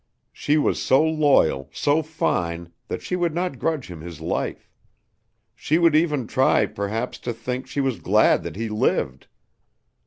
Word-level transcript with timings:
She 0.33 0.57
was 0.57 0.81
so 0.81 1.03
loyal, 1.05 1.69
so 1.71 2.01
fine, 2.01 2.71
that 2.87 3.03
she 3.03 3.15
would 3.15 3.35
not 3.35 3.59
grudge 3.59 3.87
him 3.91 4.01
his 4.01 4.19
life. 4.19 4.67
She 5.53 5.77
would 5.77 5.95
even 5.95 6.25
try, 6.25 6.65
perhaps, 6.65 7.19
to 7.19 7.31
think 7.31 7.67
she 7.67 7.81
was 7.81 7.99
glad 7.99 8.41
that 8.41 8.55
he 8.55 8.67
lived. 8.67 9.27